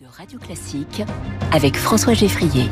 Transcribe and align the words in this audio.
de 0.00 0.06
Radio 0.16 0.38
Classique 0.38 1.02
avec 1.50 1.76
François 1.76 2.14
Geffrier. 2.14 2.66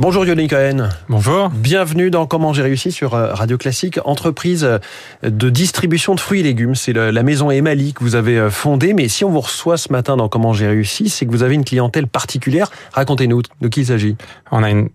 Bonjour 0.00 0.24
Yoni 0.26 0.48
Cohen. 0.48 0.88
Bonjour. 1.08 1.48
Bienvenue 1.50 2.10
dans 2.10 2.26
Comment 2.26 2.52
j'ai 2.52 2.62
réussi 2.62 2.90
sur 2.90 3.14
euh, 3.14 3.32
Radio 3.32 3.56
Classique, 3.56 4.00
entreprise 4.04 4.64
euh, 4.64 4.78
de 5.22 5.48
distribution 5.48 6.16
de 6.16 6.20
fruits 6.20 6.40
et 6.40 6.42
légumes. 6.42 6.74
C'est 6.74 6.92
la 6.92 7.22
maison 7.22 7.52
Emali 7.52 7.92
que 7.92 8.02
vous 8.02 8.16
avez 8.16 8.36
euh, 8.36 8.50
fondée. 8.50 8.94
Mais 8.94 9.06
si 9.06 9.24
on 9.24 9.30
vous 9.30 9.42
reçoit 9.42 9.76
ce 9.76 9.92
matin 9.92 10.16
dans 10.16 10.28
Comment 10.28 10.52
j'ai 10.52 10.66
réussi, 10.66 11.08
c'est 11.08 11.24
que 11.24 11.30
vous 11.30 11.44
avez 11.44 11.54
une 11.54 11.64
clientèle 11.64 12.08
particulière. 12.08 12.70
Racontez-nous 12.92 13.42
de 13.60 13.68
qui 13.68 13.82
il 13.82 13.86
s'agit. 13.86 14.16
On 14.50 14.64
a 14.64 14.70
une 14.70 14.88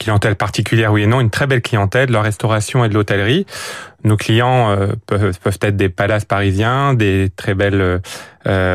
clientèle 0.00 0.34
particulière, 0.34 0.92
oui 0.92 1.02
et 1.02 1.06
non, 1.06 1.20
une 1.20 1.30
très 1.30 1.46
belle 1.46 1.62
clientèle 1.62 2.08
de 2.08 2.12
la 2.12 2.22
restauration 2.22 2.84
et 2.84 2.88
de 2.88 2.94
l'hôtellerie. 2.94 3.46
Nos 4.02 4.16
clients 4.16 4.74
peuvent, 5.06 5.38
peuvent, 5.38 5.58
être 5.60 5.76
des 5.76 5.90
palaces 5.90 6.24
parisiens, 6.24 6.94
des 6.94 7.28
très 7.36 7.54
belles 7.54 8.00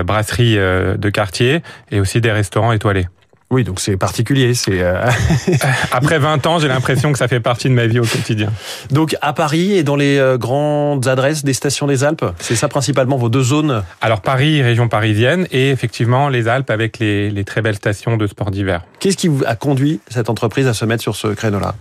brasseries 0.06 0.56
de 0.56 1.10
quartier 1.10 1.64
et 1.92 2.00
aussi 2.00 2.22
des 2.22 2.32
restaurants 2.32 2.72
étoilés. 2.72 3.08
Oui, 3.56 3.64
donc 3.64 3.80
c'est 3.80 3.96
particulier. 3.96 4.54
C'est 4.54 4.82
euh, 4.82 5.10
après 5.94 6.20
20 6.20 6.46
ans, 6.46 6.60
j'ai 6.60 6.68
l'impression 6.68 7.14
que 7.14 7.18
ça 7.18 7.30
fait 7.30 7.40
partie 7.40 7.70
de 7.70 7.74
ma 7.74 7.88
vie 7.88 8.00
au 8.00 8.04
quotidien. 8.04 8.52
Donc 8.92 9.16
à 9.22 9.32
Paris 9.32 9.72
et 9.78 9.84
dans 9.84 9.96
les 9.96 10.18
euh, 10.18 10.38
grandes 10.38 11.08
adresses 11.08 11.46
des 11.46 11.54
stations 11.54 11.88
des 11.88 12.04
Alpes, 12.04 12.26
c'est 12.40 12.58
ça 12.58 12.68
principalement 12.68 13.16
vos 13.16 13.30
deux 13.30 13.44
zones? 13.44 13.82
Alors 14.02 14.20
Paris, 14.20 14.62
région 14.62 14.90
parisienne, 14.90 15.48
et 15.54 15.70
effectivement 15.70 16.28
les 16.28 16.50
Alpes 16.50 16.70
avec 16.70 17.00
les, 17.00 17.32
les 17.32 17.46
très 17.46 17.62
belles 17.62 17.78
stations 17.78 18.18
de 18.18 18.28
sport 18.28 18.52
d'hiver. 18.52 18.82
Qu'est-ce 19.00 19.16
qui 19.16 19.30
vous 19.30 19.46
a 19.48 19.56
conduit 19.56 20.02
cette 20.10 20.30
entreprise 20.30 20.68
à 20.68 20.74
se 20.74 20.84
mettre 20.84 21.02
sur 21.02 21.16
ce 21.16 21.28
créneau-là? 21.28 21.76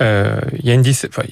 Euh, 0.00 0.40
il 0.58 0.66
y 0.66 0.72
a 0.72 0.74
une, 0.74 0.82
dix, 0.82 1.06
enfin, 1.08 1.22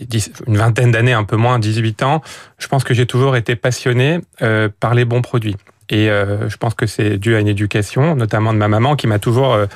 une 0.46 0.56
vingtaine 0.56 0.92
d'années, 0.92 1.14
un 1.14 1.24
peu 1.24 1.36
moins, 1.36 1.58
18 1.58 2.04
ans, 2.04 2.22
je 2.58 2.68
pense 2.68 2.84
que 2.84 2.94
j'ai 2.94 3.06
toujours 3.06 3.34
été 3.34 3.56
passionné 3.56 4.20
euh, 4.40 4.68
par 4.78 4.94
les 4.94 5.04
bons 5.04 5.20
produits. 5.20 5.56
Et 5.90 6.10
euh, 6.10 6.48
je 6.48 6.56
pense 6.56 6.74
que 6.74 6.86
c'est 6.86 7.18
dû 7.18 7.34
à 7.34 7.40
une 7.40 7.48
éducation, 7.48 8.16
notamment 8.16 8.52
de 8.52 8.58
ma 8.58 8.68
maman, 8.68 8.96
qui 8.96 9.06
m'a 9.06 9.18
toujours 9.18 9.52
euh, 9.52 9.66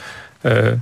euh, 0.47 0.75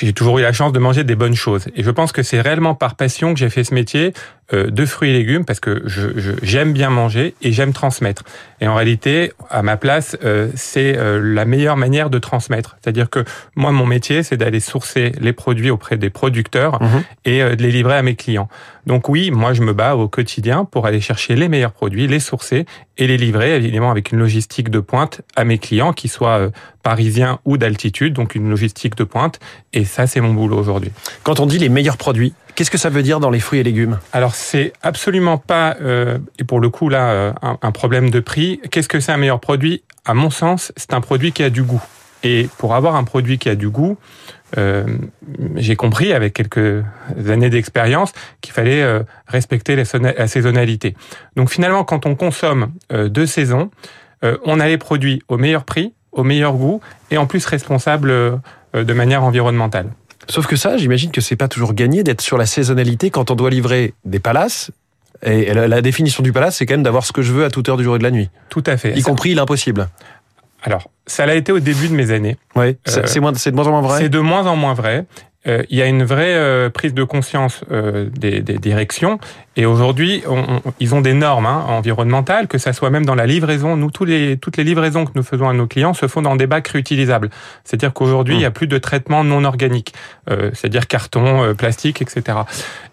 j'ai 0.00 0.12
toujours 0.12 0.38
eu 0.38 0.42
la 0.42 0.52
chance 0.52 0.72
de 0.72 0.78
manger 0.78 1.04
des 1.04 1.14
bonnes 1.14 1.34
choses. 1.34 1.66
Et 1.74 1.82
je 1.82 1.90
pense 1.90 2.12
que 2.12 2.22
c'est 2.22 2.40
réellement 2.40 2.74
par 2.74 2.94
passion 2.94 3.32
que 3.32 3.40
j'ai 3.40 3.50
fait 3.50 3.64
ce 3.64 3.74
métier 3.74 4.12
euh, 4.52 4.70
de 4.70 4.86
fruits 4.86 5.10
et 5.10 5.12
légumes 5.12 5.44
parce 5.44 5.58
que 5.58 5.82
j'aime 6.42 6.72
bien 6.72 6.88
manger 6.88 7.34
et 7.42 7.50
j'aime 7.50 7.72
transmettre. 7.72 8.22
Et 8.60 8.68
en 8.68 8.76
réalité, 8.76 9.32
à 9.50 9.62
ma 9.62 9.76
place, 9.76 10.16
euh, 10.24 10.50
c'est 10.54 10.96
euh, 10.96 11.20
la 11.20 11.44
meilleure 11.44 11.76
manière 11.76 12.10
de 12.10 12.18
transmettre. 12.20 12.76
C'est-à-dire 12.80 13.10
que 13.10 13.24
moi, 13.56 13.72
mon 13.72 13.86
métier, 13.86 14.22
c'est 14.22 14.36
d'aller 14.36 14.60
sourcer 14.60 15.12
les 15.20 15.32
produits 15.32 15.70
auprès 15.70 15.96
des 15.96 16.10
producteurs 16.10 16.80
mhm. 16.80 17.02
et 17.24 17.40
de 17.40 17.62
les 17.62 17.72
livrer 17.72 17.96
à 17.96 18.02
mes 18.02 18.14
clients. 18.14 18.48
Donc 18.86 19.08
oui, 19.08 19.32
moi, 19.32 19.52
je 19.52 19.62
me 19.62 19.72
bats 19.72 19.96
au 19.96 20.06
quotidien 20.06 20.64
pour 20.64 20.86
aller 20.86 21.00
chercher 21.00 21.34
les 21.34 21.48
meilleurs 21.48 21.72
produits, 21.72 22.06
les 22.06 22.20
sourcer 22.20 22.66
et 22.98 23.08
les 23.08 23.16
livrer, 23.16 23.56
évidemment, 23.56 23.90
avec 23.90 24.12
une 24.12 24.20
logistique 24.20 24.70
de 24.70 24.78
pointe 24.78 25.22
à 25.34 25.44
mes 25.44 25.58
clients, 25.58 25.92
qui 25.92 26.06
soient 26.06 26.50
parisiens 26.86 27.40
ou 27.44 27.56
d'altitude, 27.58 28.12
donc 28.12 28.34
une 28.36 28.48
logistique 28.48 28.96
de 28.96 29.04
pointe. 29.04 29.40
Et 29.72 29.84
ça, 29.84 30.06
c'est 30.06 30.20
mon 30.20 30.32
boulot 30.32 30.56
aujourd'hui. 30.56 30.92
Quand 31.24 31.40
on 31.40 31.46
dit 31.46 31.58
les 31.58 31.68
meilleurs 31.68 31.96
produits, 31.96 32.32
Qu'est-ce 32.54 32.70
que 32.70 32.78
ça 32.78 32.88
veut 32.88 33.02
dire 33.02 33.20
dans 33.20 33.28
les 33.28 33.38
fruits 33.38 33.60
et 33.60 33.62
légumes? 33.62 33.98
Alors 34.14 34.34
c'est 34.34 34.72
absolument 34.80 35.36
pas, 35.36 35.76
euh, 35.82 36.16
et 36.38 36.44
pour 36.44 36.58
le 36.58 36.70
coup 36.70 36.88
là, 36.88 37.10
euh, 37.10 37.32
un, 37.60 37.70
problème 37.70 38.08
de 38.08 38.18
prix. 38.18 38.62
Qu'est-ce 38.70 38.88
que 38.88 38.98
c'est 38.98 39.12
un 39.12 39.18
meilleur 39.18 39.40
produit? 39.40 39.82
À 40.06 40.14
mon 40.14 40.30
sens, 40.30 40.72
c'est 40.74 40.94
un 40.94 41.02
produit 41.02 41.32
qui 41.32 41.42
a 41.42 41.50
du 41.50 41.62
goût. 41.62 41.82
Et 42.22 42.48
pour 42.56 42.74
avoir 42.74 42.96
un 42.96 43.04
produit 43.04 43.36
qui 43.36 43.50
a 43.50 43.54
du 43.54 43.68
goût, 43.68 43.98
euh, 44.58 44.84
j'ai 45.56 45.76
compris 45.76 46.12
avec 46.12 46.34
quelques 46.34 46.84
années 47.28 47.50
d'expérience 47.50 48.12
qu'il 48.40 48.52
fallait 48.52 48.82
euh, 48.82 49.02
respecter 49.26 49.76
la 49.76 50.26
saisonnalité. 50.26 50.96
Donc 51.36 51.50
finalement, 51.50 51.84
quand 51.84 52.06
on 52.06 52.14
consomme 52.14 52.72
euh, 52.92 53.08
deux 53.08 53.26
saisons, 53.26 53.70
on 54.44 54.58
a 54.58 54.66
les 54.66 54.78
produits 54.78 55.22
au 55.28 55.38
meilleur 55.38 55.64
prix, 55.64 55.92
au 56.16 56.24
meilleur 56.24 56.54
goût 56.54 56.80
et 57.12 57.18
en 57.18 57.26
plus 57.26 57.46
responsable 57.46 58.40
de 58.74 58.92
manière 58.92 59.22
environnementale. 59.22 59.90
Sauf 60.28 60.46
que 60.46 60.56
ça, 60.56 60.76
j'imagine 60.76 61.12
que 61.12 61.20
c'est 61.20 61.36
pas 61.36 61.48
toujours 61.48 61.72
gagné 61.72 62.02
d'être 62.02 62.20
sur 62.20 62.36
la 62.36 62.46
saisonnalité 62.46 63.10
quand 63.10 63.30
on 63.30 63.36
doit 63.36 63.50
livrer 63.50 63.94
des 64.04 64.18
palaces. 64.18 64.72
Et 65.22 65.54
la 65.54 65.80
définition 65.80 66.22
du 66.22 66.32
palace, 66.32 66.56
c'est 66.56 66.66
quand 66.66 66.74
même 66.74 66.82
d'avoir 66.82 67.04
ce 67.06 67.12
que 67.12 67.22
je 67.22 67.32
veux 67.32 67.44
à 67.44 67.50
toute 67.50 67.68
heure 67.68 67.76
du 67.76 67.84
jour 67.84 67.96
et 67.96 67.98
de 67.98 68.04
la 68.04 68.10
nuit. 68.10 68.28
Tout 68.48 68.64
à 68.66 68.76
fait. 68.76 68.92
Y 68.98 69.02
compris 69.02 69.34
l'impossible. 69.34 69.88
Alors, 70.62 70.90
ça 71.06 71.26
l'a 71.26 71.36
été 71.36 71.52
au 71.52 71.60
début 71.60 71.88
de 71.88 71.94
mes 71.94 72.10
années. 72.10 72.36
Oui, 72.56 72.76
c'est 72.84 72.98
euh, 72.98 73.22
de 73.50 73.54
moins 73.54 73.66
en 73.66 73.70
moins 73.70 73.80
vrai. 73.82 73.98
C'est 74.00 74.08
de 74.08 74.18
moins 74.18 74.46
en 74.46 74.56
moins 74.56 74.74
vrai. 74.74 75.06
Euh, 75.46 75.62
il 75.70 75.78
y 75.78 75.82
a 75.82 75.86
une 75.86 76.04
vraie 76.04 76.34
euh, 76.34 76.70
prise 76.70 76.94
de 76.94 77.04
conscience 77.04 77.62
euh, 77.70 78.08
des, 78.10 78.40
des, 78.40 78.58
directions. 78.58 79.18
Et 79.56 79.64
aujourd'hui, 79.64 80.22
ils 80.80 80.94
ont 80.94 81.00
des 81.00 81.14
normes 81.14 81.46
hein, 81.46 81.64
environnementales, 81.68 82.46
que 82.46 82.58
ça 82.58 82.74
soit 82.74 82.90
même 82.90 83.06
dans 83.06 83.14
la 83.14 83.26
livraison. 83.26 83.76
Nous, 83.76 83.90
tous 83.90 84.04
les, 84.04 84.36
toutes 84.36 84.58
les 84.58 84.64
livraisons 84.64 85.06
que 85.06 85.12
nous 85.14 85.22
faisons 85.22 85.48
à 85.48 85.54
nos 85.54 85.66
clients 85.66 85.94
se 85.94 86.08
font 86.08 86.20
dans 86.20 86.36
des 86.36 86.46
bacs 86.46 86.68
réutilisables. 86.68 87.30
C'est-à-dire 87.64 87.94
qu'aujourd'hui, 87.94 88.34
il 88.34 88.38
n'y 88.38 88.44
a 88.44 88.50
plus 88.50 88.66
de 88.66 88.76
traitement 88.76 89.24
non 89.24 89.44
organique, 89.44 89.94
c'est-à-dire 90.28 90.86
carton, 90.86 91.54
plastique, 91.54 92.02
etc. 92.02 92.40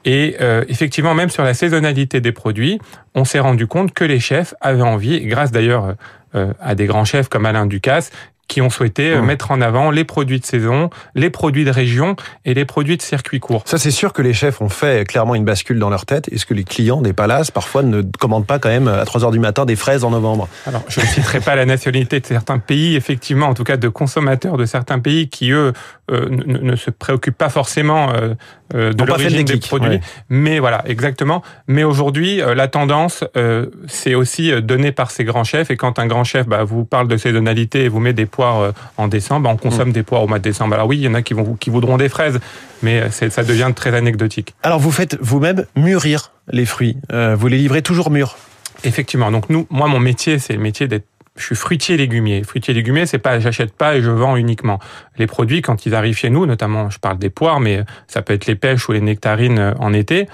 Et 0.05 0.37
effectivement, 0.69 1.13
même 1.13 1.29
sur 1.29 1.43
la 1.43 1.53
saisonnalité 1.53 2.21
des 2.21 2.31
produits, 2.31 2.79
on 3.13 3.25
s'est 3.25 3.41
rendu 3.41 3.67
compte 3.67 3.93
que 3.93 4.05
les 4.05 4.21
chefs 4.21 4.53
avaient 4.61 4.81
envie, 4.81 5.19
grâce 5.25 5.51
d'ailleurs 5.51 5.95
à 6.33 6.75
des 6.75 6.85
grands 6.85 7.05
chefs 7.05 7.27
comme 7.27 7.45
Alain 7.45 7.65
Ducasse, 7.65 8.09
qui 8.47 8.61
ont 8.61 8.69
souhaité 8.69 9.11
euh, 9.11 9.21
mmh. 9.21 9.25
mettre 9.25 9.51
en 9.51 9.61
avant 9.61 9.91
les 9.91 10.03
produits 10.03 10.39
de 10.39 10.45
saison, 10.45 10.89
les 11.15 11.29
produits 11.29 11.65
de 11.65 11.71
région 11.71 12.15
et 12.45 12.53
les 12.53 12.65
produits 12.65 12.97
de 12.97 13.01
circuit 13.01 13.39
court. 13.39 13.63
Ça, 13.65 13.77
c'est 13.77 13.91
sûr 13.91 14.13
que 14.13 14.21
les 14.21 14.33
chefs 14.33 14.61
ont 14.61 14.69
fait 14.69 15.07
clairement 15.07 15.35
une 15.35 15.45
bascule 15.45 15.79
dans 15.79 15.89
leur 15.89 16.05
tête. 16.05 16.27
Est-ce 16.31 16.45
que 16.45 16.53
les 16.53 16.63
clients 16.63 17.01
des 17.01 17.13
palaces, 17.13 17.51
parfois, 17.51 17.83
ne 17.83 18.01
commandent 18.19 18.45
pas 18.45 18.59
quand 18.59 18.69
même 18.69 18.87
à 18.87 19.05
3 19.05 19.23
heures 19.23 19.31
du 19.31 19.39
matin 19.39 19.65
des 19.65 19.75
fraises 19.75 20.03
en 20.03 20.11
novembre? 20.11 20.47
Alors, 20.67 20.83
je 20.87 20.99
ne 20.99 21.05
citerai 21.05 21.39
pas 21.39 21.55
la 21.55 21.65
nationalité 21.65 22.19
de 22.19 22.25
certains 22.25 22.59
pays, 22.59 22.95
effectivement, 22.95 23.47
en 23.47 23.53
tout 23.53 23.63
cas 23.63 23.77
de 23.77 23.89
consommateurs 23.89 24.57
de 24.57 24.65
certains 24.65 24.99
pays 24.99 25.29
qui, 25.29 25.51
eux, 25.51 25.73
euh, 26.11 26.27
ne, 26.29 26.75
se 26.75 26.91
préoccupent 26.91 27.37
pas 27.37 27.49
forcément 27.49 28.13
euh, 28.13 28.33
de 28.73 29.03
l'origine 29.03 29.43
des 29.43 29.57
produits. 29.57 29.99
Mais 30.29 30.59
voilà, 30.59 30.83
exactement. 30.87 31.43
Mais 31.67 31.83
aujourd'hui, 31.83 32.37
la 32.37 32.67
tendance, 32.67 33.23
c'est 33.87 34.15
aussi 34.15 34.51
donné 34.61 34.91
par 34.91 35.11
ces 35.11 35.23
grands 35.23 35.43
chefs. 35.43 35.71
Et 35.71 35.77
quand 35.77 35.99
un 35.99 36.07
grand 36.07 36.23
chef 36.23 36.47
bah, 36.47 36.63
vous 36.63 36.85
parle 36.85 37.07
de 37.07 37.17
saisonnalité 37.17 37.85
et 37.85 37.89
vous 37.89 37.99
met 37.99 38.13
des 38.13 38.25
poires 38.25 38.59
euh, 38.59 38.71
en 38.97 39.07
décembre, 39.07 39.49
on 39.49 39.57
consomme 39.57 39.89
mm. 39.89 39.93
des 39.93 40.03
poires 40.03 40.23
au 40.23 40.27
mois 40.27 40.39
de 40.39 40.43
décembre. 40.43 40.73
Alors 40.73 40.87
oui, 40.87 40.97
il 40.97 41.03
y 41.03 41.07
en 41.07 41.13
a 41.13 41.21
qui, 41.21 41.33
vont, 41.33 41.55
qui 41.55 41.69
voudront 41.69 41.97
des 41.97 42.09
fraises, 42.09 42.39
mais 42.81 43.01
euh, 43.01 43.09
ça 43.09 43.43
devient 43.43 43.71
très 43.75 43.95
anecdotique. 43.95 44.53
Alors 44.63 44.79
vous 44.79 44.91
faites 44.91 45.17
vous-même 45.21 45.65
mûrir 45.75 46.31
les 46.51 46.65
fruits, 46.65 46.97
euh, 47.11 47.35
vous 47.37 47.47
les 47.47 47.57
livrez 47.57 47.81
toujours 47.81 48.09
mûrs 48.09 48.37
Effectivement. 48.85 49.31
Donc 49.31 49.49
nous, 49.49 49.65
moi, 49.69 49.87
mon 49.87 49.99
métier, 49.99 50.39
c'est 50.39 50.53
le 50.53 50.59
métier 50.59 50.87
d'être 50.87 51.05
je 51.35 51.45
suis 51.45 51.55
fruitier 51.55 51.97
légumier. 51.97 52.43
Fruitier 52.43 52.73
légumier, 52.73 53.05
c'est 53.05 53.17
pas 53.17 53.39
j'achète 53.39 53.73
pas 53.73 53.95
et 53.95 54.01
je 54.01 54.11
vends 54.11 54.35
uniquement. 54.35 54.79
Les 55.17 55.27
produits 55.27 55.61
quand 55.61 55.85
ils 55.85 55.95
arrivent 55.95 56.17
chez 56.17 56.29
nous, 56.29 56.45
notamment 56.45 56.89
je 56.89 56.99
parle 56.99 57.17
des 57.17 57.29
poires, 57.29 57.59
mais 57.59 57.83
ça 58.07 58.21
peut 58.21 58.33
être 58.33 58.45
les 58.45 58.55
pêches 58.55 58.87
ou 58.87 58.91
les 58.91 59.01
nectarines 59.01 59.73
en 59.79 59.93
été. 59.93 60.27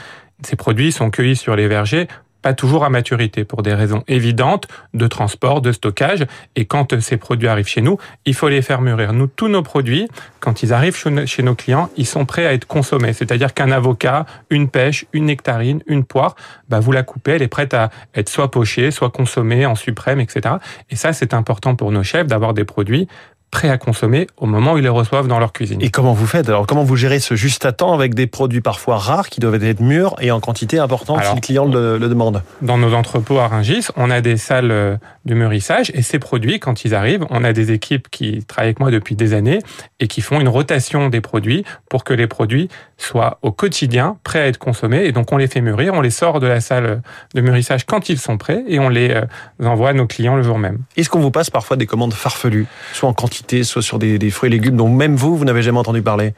Ces 0.43 0.55
produits 0.55 0.91
sont 0.91 1.09
cueillis 1.09 1.35
sur 1.35 1.55
les 1.55 1.67
vergers 1.67 2.07
pas 2.41 2.53
toujours 2.53 2.85
à 2.85 2.89
maturité 2.89 3.43
pour 3.43 3.63
des 3.63 3.73
raisons 3.73 4.03
évidentes 4.07 4.67
de 4.93 5.07
transport, 5.07 5.61
de 5.61 5.71
stockage. 5.71 6.25
Et 6.55 6.65
quand 6.65 6.99
ces 6.99 7.17
produits 7.17 7.47
arrivent 7.47 7.67
chez 7.67 7.81
nous, 7.81 7.97
il 8.25 8.33
faut 8.33 8.49
les 8.49 8.61
faire 8.61 8.81
mûrir. 8.81 9.13
Nous, 9.13 9.27
tous 9.27 9.47
nos 9.47 9.63
produits, 9.63 10.07
quand 10.39 10.63
ils 10.63 10.73
arrivent 10.73 10.97
chez 11.25 11.43
nos 11.43 11.55
clients, 11.55 11.89
ils 11.97 12.05
sont 12.05 12.25
prêts 12.25 12.45
à 12.45 12.53
être 12.53 12.65
consommés. 12.65 13.13
C'est-à-dire 13.13 13.53
qu'un 13.53 13.71
avocat, 13.71 14.25
une 14.49 14.69
pêche, 14.69 15.05
une 15.13 15.25
nectarine, 15.25 15.81
une 15.87 16.03
poire, 16.03 16.35
bah, 16.69 16.79
vous 16.79 16.91
la 16.91 17.03
coupez, 17.03 17.31
elle 17.31 17.41
est 17.41 17.47
prête 17.47 17.73
à 17.73 17.89
être 18.15 18.29
soit 18.29 18.51
pochée, 18.51 18.91
soit 18.91 19.09
consommée 19.09 19.65
en 19.65 19.75
suprême, 19.75 20.19
etc. 20.19 20.55
Et 20.89 20.95
ça, 20.95 21.13
c'est 21.13 21.33
important 21.33 21.75
pour 21.75 21.91
nos 21.91 22.03
chefs 22.03 22.27
d'avoir 22.27 22.53
des 22.53 22.63
produits 22.63 23.07
prêts 23.51 23.69
à 23.69 23.77
consommer 23.77 24.27
au 24.37 24.45
moment 24.45 24.73
où 24.73 24.77
ils 24.77 24.83
les 24.83 24.89
reçoivent 24.89 25.27
dans 25.27 25.39
leur 25.39 25.53
cuisine. 25.53 25.81
Et 25.81 25.89
comment 25.89 26.13
vous 26.13 26.27
faites 26.27 26.47
Alors? 26.49 26.67
Comment 26.67 26.83
vous 26.83 26.95
gérez 26.95 27.19
ce 27.19 27.35
juste 27.35 27.65
à 27.65 27.71
temps 27.71 27.93
avec 27.93 28.13
des 28.13 28.27
produits 28.27 28.61
parfois 28.61 28.97
rares 28.97 29.29
qui 29.29 29.39
doivent 29.39 29.63
être 29.63 29.79
mûrs 29.79 30.15
et 30.21 30.31
en 30.31 30.39
quantité 30.39 30.79
importante 30.79 31.23
si 31.23 31.35
le 31.35 31.41
client 31.41 31.65
le, 31.65 31.97
le, 31.97 32.09
demande? 32.09 32.43
Dans 32.61 32.77
nos 32.77 32.93
entrepôts 32.93 33.39
à 33.39 33.47
Rungis, 33.47 33.87
on 33.95 34.11
a 34.11 34.21
des 34.21 34.37
salles 34.37 34.71
euh, 34.71 34.97
de 35.25 35.33
mûrissage 35.33 35.91
et 35.93 36.01
ces 36.01 36.19
produits, 36.19 36.59
quand 36.59 36.85
ils 36.85 36.93
arrivent, 36.93 37.25
on 37.29 37.43
a 37.43 37.53
des 37.53 37.71
équipes 37.71 38.09
qui 38.09 38.43
travaillent 38.45 38.69
avec 38.69 38.79
moi 38.79 38.91
depuis 38.91 39.15
des 39.15 39.33
années 39.33 39.59
et 39.99 40.07
qui 40.07 40.21
font 40.21 40.39
une 40.39 40.49
rotation 40.49 41.09
des 41.09 41.21
produits 41.21 41.63
pour 41.89 42.03
que 42.03 42.13
les 42.13 42.27
produits 42.27 42.69
soient 42.97 43.39
au 43.41 43.51
quotidien 43.51 44.17
prêts 44.23 44.41
à 44.41 44.47
être 44.47 44.59
consommés. 44.59 45.05
Et 45.05 45.11
donc 45.11 45.31
on 45.31 45.37
les 45.37 45.47
fait 45.47 45.61
mûrir, 45.61 45.93
on 45.93 46.01
les 46.01 46.09
sort 46.11 46.39
de 46.39 46.47
la 46.47 46.61
salle 46.61 47.01
de 47.33 47.41
mûrissage 47.41 47.85
quand 47.85 48.09
ils 48.09 48.19
sont 48.19 48.37
prêts 48.37 48.63
et 48.67 48.79
on 48.79 48.89
les 48.89 49.09
euh, 49.11 49.25
envoie 49.63 49.89
à 49.89 49.93
nos 49.93 50.05
clients 50.05 50.35
le 50.35 50.43
jour 50.43 50.59
même. 50.59 50.79
Est-ce 50.97 51.09
qu'on 51.09 51.19
vous 51.19 51.31
passe 51.31 51.49
parfois 51.49 51.77
des 51.77 51.85
commandes 51.85 52.13
farfelues, 52.13 52.67
soit 52.93 53.09
en 53.09 53.13
quantité 53.13 53.38
soit 53.63 53.81
sur 53.81 53.99
des, 53.99 54.29
fruits 54.29 54.47
et 54.47 54.51
légumes 54.51 54.77
dont 54.77 54.89
même 54.89 55.15
vous, 55.15 55.37
vous 55.37 55.45
n'avez 55.45 55.61
jamais 55.61 55.79
entendu 55.79 56.01
parler 56.01 56.33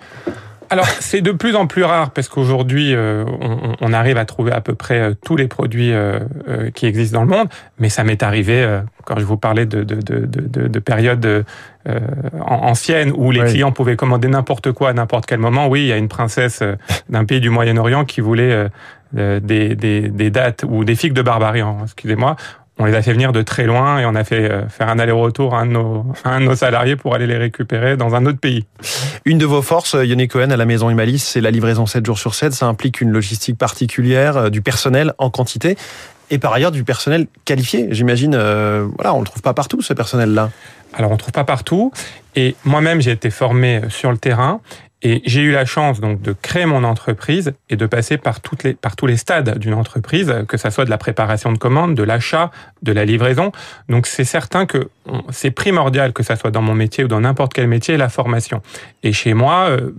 alors, 0.72 0.88
c'est 1.02 1.20
de 1.20 1.34
plus 1.34 1.58
en 1.58 1.68
plus 1.68 1.84
rare 1.84 2.12
parce 2.12 2.30
qu'aujourd'hui, 2.30 2.96
euh, 2.96 3.26
on, 3.82 3.92
arrive 3.92 4.16
à 4.16 4.24
trouver 4.24 4.54
à 4.54 4.62
peu 4.62 4.74
près 4.74 5.00
euh, 5.02 5.14
tous 5.22 5.36
les 5.36 5.50
produits 5.50 5.92
euh, 5.92 6.22
qui 6.74 6.86
existent 6.86 7.20
dans 7.20 7.26
le 7.26 7.30
monde. 7.30 7.50
Mais 7.78 7.90
ça 7.90 8.06
m'est 8.06 8.24
arrivé, 8.24 8.80
quand 9.04 9.20
je 9.20 9.26
vous 9.26 9.36
parlais 9.36 9.66
de, 9.66 9.84
de, 9.84 9.96
de, 10.00 10.68
de, 10.68 10.80
périodes 10.80 11.44
anciennes 12.40 13.12
où 13.14 13.32
les 13.32 13.44
clients 13.44 13.74
pouvaient 13.74 13.98
commander 13.98 14.30
n'importe 14.30 14.72
quoi 14.72 14.92
à 14.92 14.94
n'importe 14.94 15.26
quel 15.26 15.40
moment. 15.40 15.68
Oui, 15.68 15.82
il 15.82 15.88
y 15.88 15.92
a 15.92 15.98
une 15.98 16.08
princesse 16.08 16.64
d'un 17.10 17.26
pays 17.26 17.42
du 17.42 17.50
Moyen-Orient 17.50 18.06
qui 18.06 18.22
voulait 18.22 18.70
des, 19.12 19.40
des, 19.42 20.08
des, 20.08 20.30
dates 20.30 20.64
ou 20.66 20.86
des 20.86 20.96
figues 20.96 21.14
de 21.14 21.22
barbarie, 21.22 21.62
hein, 21.62 21.80
excusez-moi 21.84 22.38
on 22.82 22.86
les 22.86 22.96
a 22.96 23.02
fait 23.02 23.14
venir 23.14 23.32
de 23.32 23.42
très 23.42 23.66
loin 23.66 24.00
et 24.00 24.06
on 24.06 24.16
a 24.16 24.24
fait 24.24 24.52
euh, 24.52 24.68
faire 24.68 24.90
un 24.90 25.00
aller-retour 25.00 25.56
à, 25.56 25.62
un 25.62 25.66
de 25.66 25.72
nos, 25.72 26.06
à 26.24 26.32
un 26.32 26.42
de 26.42 26.46
nos 26.46 26.56
salariés 26.56 26.96
pour 26.96 27.14
aller 27.14 27.28
les 27.28 27.38
récupérer 27.38 27.96
dans 27.98 28.16
un 28.16 28.26
autre 28.26 28.40
pays. 28.40 28.66
Une 29.26 29.38
de 29.38 29.46
vos 29.46 29.62
forces, 29.62 29.96
Yoni 30.02 30.28
Cohen, 30.28 30.50
à 30.52 30.58
la 30.58 30.66
Maison 30.66 30.90
Emalis, 30.90 31.20
c'est 31.20 31.42
la 31.42 31.52
livraison 31.52 31.86
7 31.86 32.06
jours 32.06 32.20
sur 32.20 32.34
7. 32.34 32.54
Ça 32.54 32.66
implique 32.66 33.02
une 33.02 33.12
logistique 33.12 33.58
particulière, 33.58 34.50
du 34.50 34.62
personnel 34.62 35.14
en 35.18 35.30
quantité 35.30 35.78
et 36.32 36.38
par 36.40 36.54
ailleurs 36.54 36.72
du 36.72 36.84
personnel 36.84 37.28
qualifié. 37.46 37.90
J'imagine, 37.92 38.34
euh, 38.34 38.88
voilà, 38.96 39.14
on 39.14 39.20
le 39.20 39.26
trouve 39.26 39.42
pas 39.42 39.54
partout 39.54 39.82
ce 39.82 39.94
personnel-là. 39.94 40.50
Alors 40.94 41.12
on 41.12 41.16
ne 41.16 41.20
trouve 41.20 41.34
pas 41.34 41.44
partout. 41.44 41.92
Et 42.36 42.56
moi-même, 42.64 43.02
j'ai 43.02 43.12
été 43.12 43.30
formé 43.30 43.82
sur 43.90 44.12
le 44.12 44.18
terrain 44.18 44.62
et 45.04 45.22
j'ai 45.26 45.42
eu 45.42 45.52
la 45.52 45.66
chance 45.66 46.00
donc 46.00 46.22
de 46.22 46.34
créer 46.34 46.66
mon 46.66 46.84
entreprise 46.84 47.54
et 47.70 47.76
de 47.76 47.86
passer 47.86 48.18
par 48.18 48.40
toutes 48.40 48.64
les 48.64 48.74
par 48.74 48.96
tous 48.96 49.08
les 49.08 49.18
stades 49.18 49.58
d'une 49.58 49.74
entreprise, 49.74 50.34
que 50.48 50.58
ça 50.58 50.72
soit 50.72 50.86
de 50.86 50.90
la 50.90 50.98
préparation 50.98 51.52
de 51.52 51.58
commandes, 51.58 51.96
de 51.96 52.04
l'achat, 52.04 52.52
de 52.82 52.92
la 52.92 53.06
livraison. 53.06 53.52
Donc 53.90 54.08
c'est 54.08 54.26
certain 54.26 54.66
que 54.66 54.90
c'est 55.32 55.52
primordial 55.52 56.14
que 56.14 56.24
ça 56.24 56.36
soit 56.36 56.52
dans 56.52 56.62
mon 56.62 56.76
métier 56.76 57.04
ou 57.04 57.08
dans 57.08 57.22
n'importe 57.22 57.54
quel 57.54 57.68
métier 57.68 57.98
la 57.98 58.10
formation. 58.10 58.62
Et 59.04 59.14
chez 59.14 59.34
moi, 59.34 59.70
euh, 59.70 59.96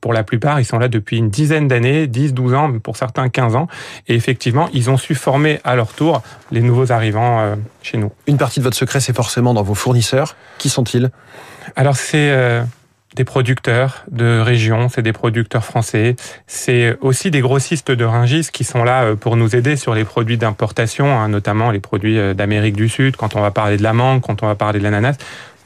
pour 0.00 0.12
la 0.12 0.24
plupart, 0.24 0.60
ils 0.60 0.64
sont 0.64 0.78
là 0.78 0.88
depuis 0.88 1.18
une 1.18 1.30
dizaine 1.30 1.68
d'années, 1.68 2.06
10, 2.06 2.32
12 2.34 2.54
ans, 2.54 2.78
pour 2.78 2.96
certains 2.96 3.28
15 3.28 3.56
ans. 3.56 3.68
Et 4.08 4.14
effectivement, 4.14 4.68
ils 4.72 4.90
ont 4.90 4.96
su 4.96 5.14
former 5.14 5.60
à 5.64 5.76
leur 5.76 5.92
tour 5.92 6.22
les 6.50 6.62
nouveaux 6.62 6.92
arrivants 6.92 7.40
euh, 7.40 7.56
chez 7.82 7.98
nous. 7.98 8.12
Une 8.26 8.38
partie 8.38 8.60
de 8.60 8.64
votre 8.64 8.76
secret, 8.76 9.00
c'est 9.00 9.14
forcément 9.14 9.54
dans 9.54 9.62
vos 9.62 9.74
fournisseurs. 9.74 10.36
Qui 10.58 10.68
sont-ils? 10.68 11.10
Alors 11.74 11.96
c'est 11.96 12.30
euh, 12.30 12.62
des 13.16 13.24
producteurs 13.24 14.04
de 14.10 14.40
région, 14.40 14.88
c'est 14.90 15.02
des 15.02 15.14
producteurs 15.14 15.64
français, 15.64 16.16
c'est 16.46 16.96
aussi 17.00 17.30
des 17.30 17.40
grossistes 17.40 17.90
de 17.90 18.04
Ringis 18.04 18.48
qui 18.52 18.62
sont 18.62 18.84
là 18.84 19.04
euh, 19.04 19.16
pour 19.16 19.36
nous 19.36 19.56
aider 19.56 19.76
sur 19.76 19.94
les 19.94 20.04
produits 20.04 20.36
d'importation, 20.36 21.06
hein, 21.06 21.28
notamment 21.28 21.70
les 21.70 21.80
produits 21.80 22.18
euh, 22.18 22.34
d'Amérique 22.34 22.76
du 22.76 22.90
Sud, 22.90 23.16
quand 23.16 23.34
on 23.34 23.40
va 23.40 23.50
parler 23.50 23.78
de 23.78 23.82
la 23.82 23.94
mangue, 23.94 24.20
quand 24.20 24.42
on 24.42 24.46
va 24.46 24.54
parler 24.54 24.78
de 24.78 24.84
l'ananas 24.84 25.16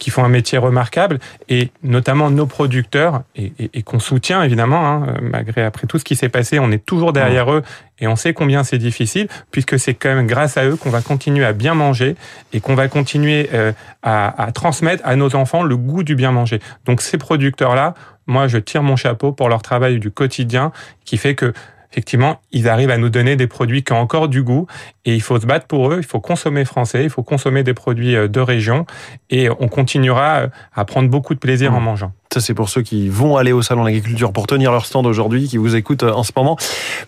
qui 0.00 0.10
font 0.10 0.24
un 0.24 0.28
métier 0.28 0.58
remarquable, 0.58 1.20
et 1.48 1.70
notamment 1.84 2.30
nos 2.30 2.46
producteurs, 2.46 3.22
et, 3.36 3.52
et, 3.58 3.82
qu'on 3.82 4.00
soutient 4.00 4.42
évidemment, 4.42 4.84
hein, 4.84 5.14
malgré 5.20 5.62
après 5.62 5.86
tout 5.86 5.98
ce 5.98 6.04
qui 6.04 6.16
s'est 6.16 6.30
passé, 6.30 6.58
on 6.58 6.72
est 6.72 6.84
toujours 6.84 7.12
derrière 7.12 7.52
eux, 7.52 7.62
et 8.00 8.08
on 8.08 8.16
sait 8.16 8.32
combien 8.32 8.64
c'est 8.64 8.78
difficile, 8.78 9.28
puisque 9.50 9.78
c'est 9.78 9.94
quand 9.94 10.14
même 10.14 10.26
grâce 10.26 10.56
à 10.56 10.64
eux 10.64 10.76
qu'on 10.76 10.90
va 10.90 11.02
continuer 11.02 11.44
à 11.44 11.52
bien 11.52 11.74
manger, 11.74 12.16
et 12.52 12.60
qu'on 12.60 12.74
va 12.74 12.88
continuer 12.88 13.50
euh, 13.52 13.72
à, 14.02 14.42
à 14.42 14.50
transmettre 14.52 15.06
à 15.06 15.14
nos 15.14 15.36
enfants 15.36 15.62
le 15.62 15.76
goût 15.76 16.02
du 16.02 16.16
bien 16.16 16.32
manger. 16.32 16.60
Donc 16.86 17.02
ces 17.02 17.18
producteurs-là, 17.18 17.94
moi 18.26 18.48
je 18.48 18.56
tire 18.56 18.82
mon 18.82 18.96
chapeau 18.96 19.32
pour 19.32 19.50
leur 19.50 19.60
travail 19.60 20.00
du 20.00 20.10
quotidien, 20.10 20.72
qui 21.04 21.18
fait 21.18 21.34
que 21.34 21.52
effectivement, 21.90 22.40
ils 22.52 22.68
arrivent 22.68 22.90
à 22.90 22.98
nous 22.98 23.10
donner 23.10 23.36
des 23.36 23.46
produits 23.46 23.82
qui 23.82 23.92
ont 23.92 24.00
encore 24.00 24.28
du 24.28 24.42
goût 24.42 24.66
et 25.04 25.14
il 25.14 25.22
faut 25.22 25.40
se 25.40 25.46
battre 25.46 25.66
pour 25.66 25.92
eux, 25.92 25.98
il 25.98 26.06
faut 26.06 26.20
consommer 26.20 26.64
français, 26.64 27.04
il 27.04 27.10
faut 27.10 27.22
consommer 27.22 27.62
des 27.62 27.74
produits 27.74 28.16
euh, 28.16 28.28
de 28.28 28.40
région 28.40 28.86
et 29.30 29.48
on 29.50 29.68
continuera 29.68 30.40
euh, 30.40 30.48
à 30.74 30.84
prendre 30.84 31.08
beaucoup 31.08 31.34
de 31.34 31.40
plaisir 31.40 31.72
en 31.72 31.80
mmh. 31.80 31.84
mangeant. 31.84 32.12
Ça, 32.32 32.38
c'est 32.38 32.54
pour 32.54 32.68
ceux 32.68 32.82
qui 32.82 33.08
vont 33.08 33.36
aller 33.36 33.50
au 33.50 33.60
Salon 33.60 33.80
de 33.80 33.88
l'Agriculture 33.88 34.32
pour 34.32 34.46
tenir 34.46 34.70
leur 34.70 34.86
stand 34.86 35.04
aujourd'hui, 35.04 35.48
qui 35.48 35.56
vous 35.56 35.74
écoutent 35.74 36.04
euh, 36.04 36.12
en 36.12 36.22
ce 36.22 36.30
moment. 36.36 36.56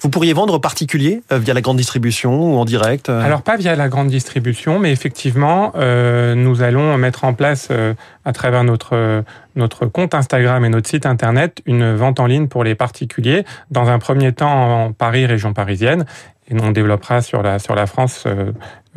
Vous 0.00 0.08
pourriez 0.08 0.32
vendre 0.32 0.58
particulier 0.58 1.22
via 1.30 1.54
la 1.54 1.60
grande 1.60 1.76
distribution 1.76 2.54
ou 2.54 2.58
en 2.58 2.64
direct 2.64 3.08
Alors, 3.08 3.42
pas 3.42 3.56
via 3.56 3.76
la 3.76 3.88
grande 3.88 4.08
distribution, 4.08 4.80
mais 4.80 4.90
effectivement, 4.90 5.72
euh, 5.76 6.34
nous 6.34 6.62
allons 6.62 6.98
mettre 6.98 7.22
en 7.22 7.34
place, 7.34 7.68
euh, 7.70 7.94
à 8.24 8.32
travers 8.32 8.64
notre, 8.64 9.22
notre 9.54 9.86
compte 9.86 10.12
Instagram 10.12 10.64
et 10.64 10.68
notre 10.68 10.88
site 10.88 11.06
Internet, 11.06 11.62
une 11.66 11.94
vente 11.94 12.18
en 12.18 12.26
ligne 12.26 12.48
pour 12.48 12.64
les 12.64 12.74
particuliers, 12.74 13.44
dans 13.70 13.88
un 13.90 14.00
premier 14.00 14.32
temps 14.32 14.86
en 14.86 14.92
Paris, 14.92 15.24
région 15.26 15.52
parisienne, 15.52 16.04
et 16.48 16.56
on 16.60 16.72
développera 16.72 17.22
sur 17.22 17.44
la, 17.44 17.60
sur 17.60 17.76
la 17.76 17.86
France 17.86 18.26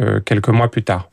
euh, 0.01 0.19
quelques 0.19 0.49
mois 0.49 0.69
plus 0.69 0.83
tard. 0.83 1.09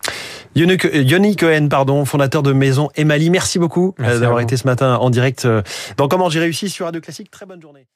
Yoni 0.54 1.36
Cohen, 1.36 1.68
pardon, 1.68 2.04
fondateur 2.04 2.42
de 2.42 2.52
Maison 2.52 2.90
Emali, 2.94 3.30
merci 3.30 3.58
beaucoup 3.58 3.94
euh, 4.00 4.20
d'avoir 4.20 4.40
été 4.40 4.56
ce 4.56 4.66
matin 4.66 4.96
en 4.96 5.08
direct 5.08 5.46
euh, 5.46 5.62
dans 5.96 6.08
Comment 6.08 6.28
j'ai 6.28 6.40
réussi 6.40 6.68
sur 6.68 6.84
Radio 6.86 7.00
Classique. 7.00 7.30
Très 7.30 7.46
bonne 7.46 7.62
journée. 7.62 7.86